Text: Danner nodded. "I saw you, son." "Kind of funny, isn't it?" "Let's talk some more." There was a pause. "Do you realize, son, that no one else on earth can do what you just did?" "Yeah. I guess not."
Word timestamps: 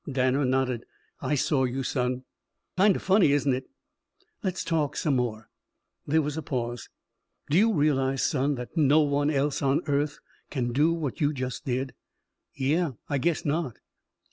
Danner 0.11 0.45
nodded. 0.45 0.83
"I 1.21 1.35
saw 1.35 1.63
you, 1.65 1.83
son." 1.83 2.23
"Kind 2.75 2.95
of 2.95 3.03
funny, 3.03 3.31
isn't 3.33 3.53
it?" 3.53 3.65
"Let's 4.41 4.63
talk 4.63 4.95
some 4.95 5.15
more." 5.17 5.47
There 6.07 6.23
was 6.23 6.37
a 6.37 6.41
pause. 6.41 6.89
"Do 7.51 7.57
you 7.59 7.71
realize, 7.71 8.23
son, 8.23 8.55
that 8.55 8.75
no 8.75 9.01
one 9.01 9.29
else 9.29 9.61
on 9.61 9.83
earth 9.85 10.17
can 10.49 10.71
do 10.73 10.91
what 10.91 11.21
you 11.21 11.33
just 11.33 11.65
did?" 11.65 11.93
"Yeah. 12.55 12.93
I 13.09 13.19
guess 13.19 13.45
not." 13.45 13.77